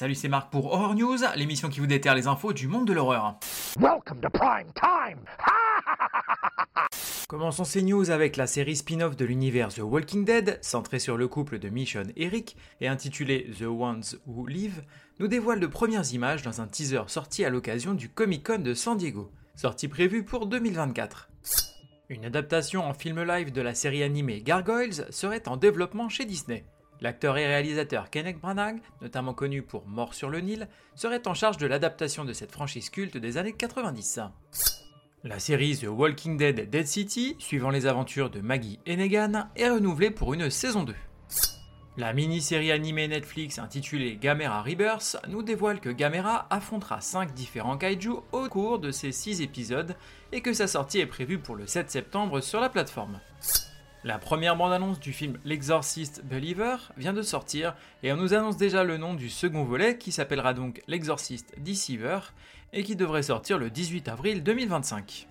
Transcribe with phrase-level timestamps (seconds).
[0.00, 2.94] Salut, c'est Marc pour Horror News, l'émission qui vous déterre les infos du monde de
[2.94, 3.38] l'horreur.
[3.78, 5.18] Welcome to prime time.
[7.28, 11.28] Commençons ces news avec la série spin-off de l'univers The Walking Dead, centrée sur le
[11.28, 14.82] couple de Michonne et Rick, et intitulée The Ones Who Live,
[15.18, 18.72] nous dévoile de premières images dans un teaser sorti à l'occasion du Comic Con de
[18.72, 21.28] San Diego, sortie prévue pour 2024.
[22.08, 26.64] Une adaptation en film live de la série animée Gargoyles serait en développement chez Disney.
[27.02, 31.56] L'acteur et réalisateur Kenneth Branagh, notamment connu pour Mort sur le Nil, serait en charge
[31.56, 34.20] de l'adaptation de cette franchise culte des années 90.
[35.24, 39.70] La série The Walking Dead Dead City, suivant les aventures de Maggie et Negan, est
[39.70, 40.94] renouvelée pour une saison 2.
[41.96, 48.12] La mini-série animée Netflix intitulée Gamera Rebirth nous dévoile que Gamera affrontera 5 différents kaiju
[48.32, 49.96] au cours de ces 6 épisodes
[50.32, 53.20] et que sa sortie est prévue pour le 7 septembre sur la plateforme.
[54.02, 58.82] La première bande-annonce du film L'Exorcist Believer vient de sortir et on nous annonce déjà
[58.82, 62.20] le nom du second volet qui s'appellera donc L'Exorcist Deceiver
[62.72, 65.28] et qui devrait sortir le 18 avril 2025.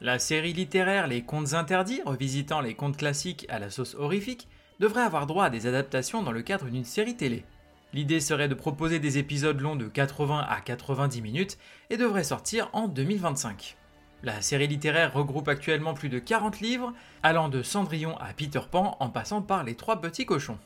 [0.00, 4.46] La série littéraire Les Contes Interdits, revisitant les contes classiques à la sauce horrifique,
[4.78, 7.44] devrait avoir droit à des adaptations dans le cadre d'une série télé.
[7.92, 11.58] L'idée serait de proposer des épisodes longs de 80 à 90 minutes
[11.90, 13.76] et devrait sortir en 2025.
[14.22, 18.96] La série littéraire regroupe actuellement plus de 40 livres, allant de Cendrillon à Peter Pan
[19.00, 20.58] en passant par les trois petits cochons.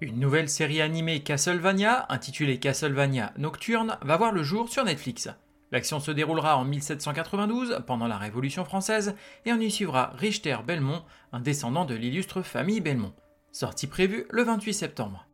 [0.00, 5.28] Une nouvelle série animée Castlevania, intitulée Castlevania Nocturne, va voir le jour sur Netflix.
[5.70, 9.14] L'action se déroulera en 1792, pendant la Révolution française,
[9.46, 13.14] et on y suivra Richter Belmont, un descendant de l'illustre famille Belmont.
[13.52, 15.28] Sortie prévue le 28 septembre.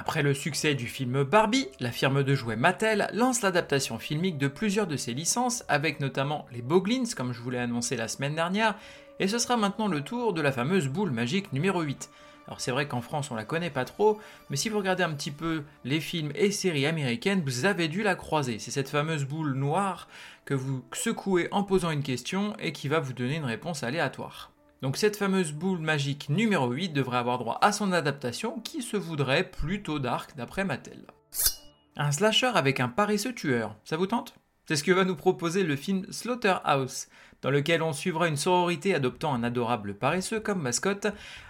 [0.00, 4.46] Après le succès du film Barbie, la firme de jouets Mattel lance l'adaptation filmique de
[4.46, 8.36] plusieurs de ses licences, avec notamment les Boglins, comme je vous l'ai annoncé la semaine
[8.36, 8.76] dernière,
[9.18, 12.10] et ce sera maintenant le tour de la fameuse boule magique numéro 8.
[12.46, 14.20] Alors c'est vrai qu'en France on la connaît pas trop,
[14.50, 18.04] mais si vous regardez un petit peu les films et séries américaines, vous avez dû
[18.04, 18.60] la croiser.
[18.60, 20.06] C'est cette fameuse boule noire
[20.44, 24.52] que vous secouez en posant une question et qui va vous donner une réponse aléatoire.
[24.80, 28.96] Donc cette fameuse boule magique numéro 8 devrait avoir droit à son adaptation qui se
[28.96, 31.06] voudrait plutôt dark d'après Mattel.
[31.96, 34.34] Un slasher avec un paresseux tueur, ça vous tente?
[34.66, 37.08] C'est ce que va nous proposer le film Slaughterhouse,
[37.42, 41.08] dans lequel on suivra une sororité adoptant un adorable paresseux comme mascotte,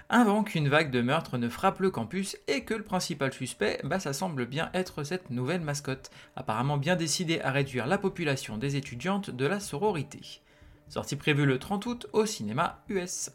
[0.09, 4.01] avant qu'une vague de meurtres ne frappe le campus et que le principal suspect, bah
[4.01, 8.77] ça semble bien être cette nouvelle mascotte, apparemment bien décidée à réduire la population des
[8.77, 10.41] étudiantes de la sororité.
[10.89, 13.31] Sortie prévue le 30 août au cinéma US.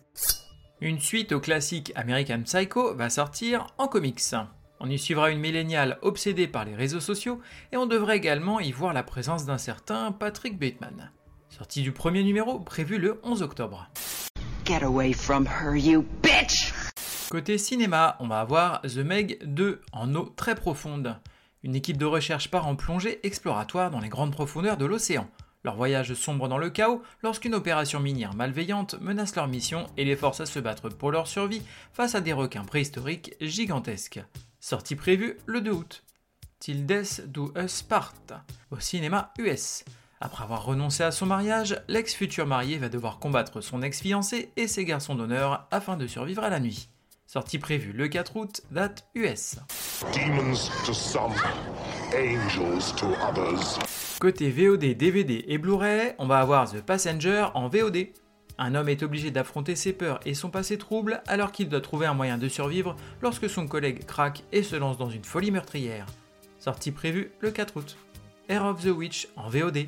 [0.81, 4.35] Une suite au classique American Psycho va sortir en comics.
[4.79, 7.39] On y suivra une milléniale obsédée par les réseaux sociaux
[7.71, 11.11] et on devrait également y voir la présence d'un certain Patrick Bateman.
[11.49, 13.87] Sortie du premier numéro prévu le 11 octobre.
[14.65, 16.73] Get away from her, you bitch!
[17.29, 21.19] Côté cinéma, on va avoir The Meg 2 en eau très profonde.
[21.61, 25.29] Une équipe de recherche part en plongée exploratoire dans les grandes profondeurs de l'océan.
[25.63, 30.17] Leur voyage sombre dans le chaos lorsqu'une opération minière malveillante menace leur mission et les
[30.17, 31.61] force à se battre pour leur survie
[31.93, 34.21] face à des requins préhistoriques gigantesques.
[34.59, 36.03] Sortie prévue le 2 août.
[36.59, 38.13] Till Death Do Us Part
[38.71, 39.85] au cinéma US.
[40.19, 44.85] Après avoir renoncé à son mariage, l'ex-futur marié va devoir combattre son ex-fiancé et ses
[44.85, 46.89] garçons d'honneur afin de survivre à la nuit.
[47.27, 49.57] Sortie prévue le 4 août, date US.
[52.15, 53.79] Angels to others.
[54.19, 58.07] Côté VOD, DVD et Blu-ray, on va avoir The Passenger en VOD.
[58.57, 62.05] Un homme est obligé d'affronter ses peurs et son passé trouble alors qu'il doit trouver
[62.05, 66.05] un moyen de survivre lorsque son collègue craque et se lance dans une folie meurtrière.
[66.59, 67.97] Sortie prévue le 4 août.
[68.47, 69.87] Air of the Witch en VOD.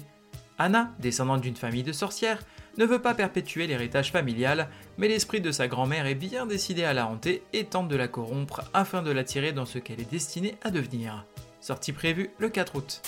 [0.57, 2.41] Anna, descendante d'une famille de sorcières,
[2.77, 6.93] ne veut pas perpétuer l'héritage familial, mais l'esprit de sa grand-mère est bien décidé à
[6.93, 10.55] la hanter et tente de la corrompre afin de l'attirer dans ce qu'elle est destinée
[10.63, 11.25] à devenir.
[11.65, 13.01] Sortie prévue le 4 août.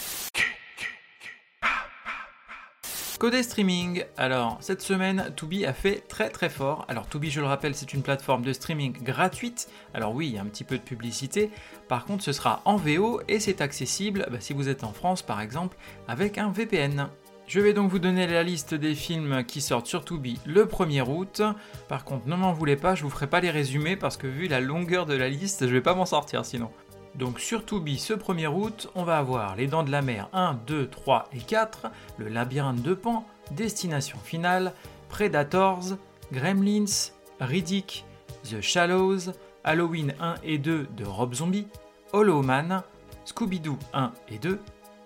[3.20, 6.84] Côté streaming, alors cette semaine Tubi a fait très très fort.
[6.88, 9.70] Alors Tubi, je le rappelle, c'est une plateforme de streaming gratuite.
[9.94, 11.52] Alors oui, il y a un petit peu de publicité.
[11.88, 15.22] Par contre, ce sera en VO et c'est accessible bah, si vous êtes en France
[15.22, 15.78] par exemple
[16.08, 17.10] avec un VPN.
[17.46, 21.08] Je vais donc vous donner la liste des films qui sortent sur Tubi le 1er
[21.08, 21.44] août.
[21.88, 24.48] Par contre, ne m'en voulez pas, je vous ferai pas les résumés parce que vu
[24.48, 26.72] la longueur de la liste, je vais pas m'en sortir sinon.
[27.18, 30.60] Donc sur Tubi ce 1er août, on va avoir Les Dents de la Mer 1,
[30.68, 31.88] 2, 3 et 4,
[32.20, 34.74] Le Labyrinthe de Pan, Destination Finale,
[35.10, 35.98] Predators,
[36.32, 38.06] Gremlins, Riddick,
[38.44, 39.32] The Shallows,
[39.64, 41.68] Halloween 1 et 2 de Rob Zombie,
[42.14, 42.84] Hollow Man,
[43.26, 44.60] Scooby-Doo 1 et 2,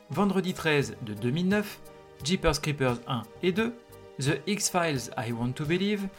[0.10, 1.80] Vendredi 13 de 2009,
[2.26, 3.74] Jeepers Creepers 1 et 2,
[4.20, 6.10] The X-Files I Want to Believe,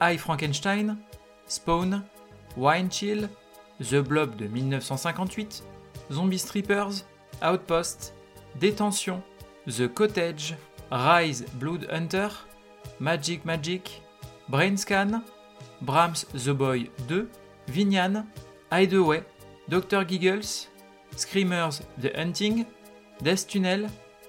[0.00, 0.96] I Frankenstein,
[1.46, 2.02] Spawn,
[2.56, 3.28] Wine Chill,
[3.90, 5.64] The Blob de 1958,
[6.10, 7.04] Zombie Strippers,
[7.40, 8.14] Outpost,
[8.60, 9.22] Détention,
[9.66, 10.54] The Cottage,
[10.90, 12.30] Rise Blood Hunter,
[13.00, 14.02] Magic Magic,
[14.48, 15.22] Brainscan,
[15.80, 17.28] Brahms The Boy 2,
[17.68, 18.26] Vinyan,
[18.70, 19.24] Hideaway,
[19.68, 20.04] Dr.
[20.04, 20.68] Giggles,
[21.16, 22.66] Screamers The Hunting,
[23.20, 23.88] Death Tunnel,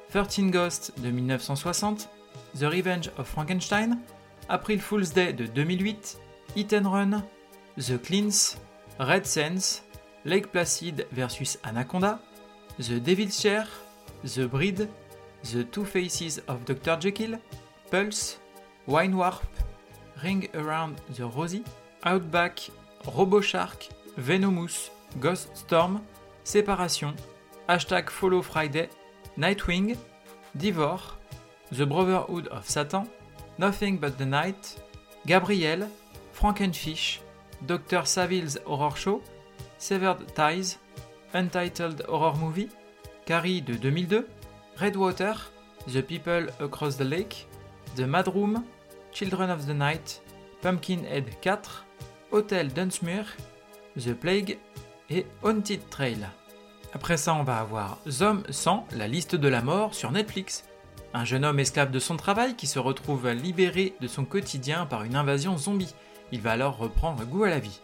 [0.09, 2.07] 13 Ghosts de 1960,
[2.55, 4.01] The Revenge of Frankenstein,
[4.49, 6.17] April Fool's Day de 2008,
[6.55, 7.23] Hit and Run,
[7.77, 8.57] The Cleans,
[8.99, 9.81] Red Sense,
[10.23, 12.19] Lake Placid vs Anaconda,
[12.77, 13.67] The Devil's Chair,
[14.23, 14.87] The Breed,
[15.51, 16.97] The Two Faces of Dr.
[16.97, 17.39] Jekyll,
[17.89, 18.37] Pulse,
[18.85, 19.43] Wine Warp,
[20.23, 21.65] Ring Around the Rosie,
[22.03, 22.59] Outback,
[23.05, 26.01] RoboShark, Venomous, Ghost Storm,
[26.45, 27.15] Séparation,
[27.67, 28.89] Hashtag Follow Friday,
[29.37, 29.97] Nightwing,
[30.55, 30.99] Divor,
[31.71, 33.09] The Brotherhood of Satan,
[33.57, 34.75] Nothing But the Night,
[35.25, 35.89] Gabriel,
[36.33, 37.19] Frankenfish,
[37.67, 38.05] Dr.
[38.05, 39.21] Saville's Horror Show,
[39.77, 40.79] Severed Ties,
[41.33, 42.69] Untitled Horror Movie,
[43.25, 44.27] Carrie de 2002,
[44.77, 45.51] Redwater,
[45.87, 47.47] The People Across the Lake,
[47.95, 48.63] The Mad Room,
[49.11, 50.21] Children of the Night,
[50.61, 51.85] Pumpkinhead 4,
[52.31, 53.25] Hotel Dunsmuir,
[53.97, 54.57] The Plague
[55.09, 56.27] et Haunted Trail.
[56.93, 60.65] Après ça, on va avoir Zom 100, la liste de la mort sur Netflix.
[61.13, 65.03] Un jeune homme esclave de son travail qui se retrouve libéré de son quotidien par
[65.03, 65.93] une invasion zombie.
[66.33, 67.79] Il va alors reprendre goût à la vie.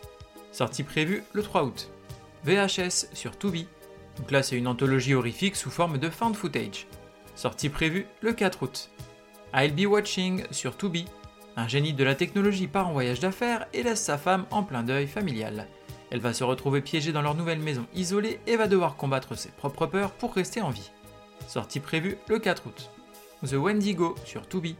[0.51, 1.91] Sortie prévue le 3 août.
[2.45, 3.67] VHS sur Tubi.
[4.17, 6.87] Donc là, c'est une anthologie horrifique sous forme de found footage.
[7.35, 8.89] Sortie prévue le 4 août.
[9.53, 11.05] I'll Be Watching sur Tubi.
[11.57, 14.81] Un génie de la technologie part en voyage d'affaires et laisse sa femme en plein
[14.81, 15.67] deuil familial.
[16.09, 19.49] Elle va se retrouver piégée dans leur nouvelle maison isolée et va devoir combattre ses
[19.49, 20.89] propres peurs pour rester en vie.
[21.47, 22.89] Sortie prévue le 4 août.
[23.45, 24.75] The Wendigo sur Tubi.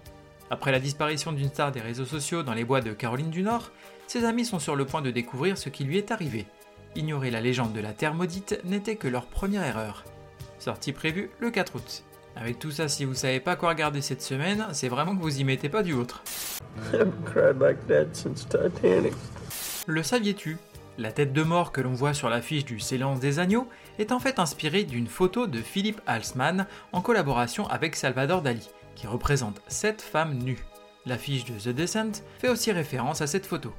[0.51, 3.71] Après la disparition d'une star des réseaux sociaux dans les bois de Caroline du Nord,
[4.07, 6.47] ses amis sont sur le point de découvrir ce qui lui est arrivé.
[6.95, 10.05] Ignorer la légende de la Terre maudite n'était que leur première erreur.
[10.57, 12.03] Sortie prévue le 4 août.
[12.35, 15.39] Avec tout ça, si vous savez pas quoi regarder cette semaine, c'est vraiment que vous
[15.39, 16.23] y mettez pas du vôtre.
[19.85, 20.57] Le saviez-tu?
[20.97, 23.69] La tête de mort que l'on voit sur l'affiche du Silence des Agneaux
[23.99, 29.07] est en fait inspirée d'une photo de Philippe Halsman en collaboration avec Salvador Dali, qui
[29.07, 30.65] représente sept femmes nues.
[31.05, 33.73] L'affiche de The Descent fait aussi référence à cette photo.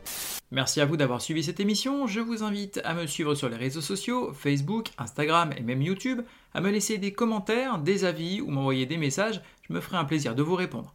[0.50, 2.06] Merci à vous d'avoir suivi cette émission.
[2.06, 6.22] Je vous invite à me suivre sur les réseaux sociaux, Facebook, Instagram et même YouTube,
[6.54, 9.42] à me laisser des commentaires, des avis ou m'envoyer des messages.
[9.68, 10.94] Je me ferai un plaisir de vous répondre.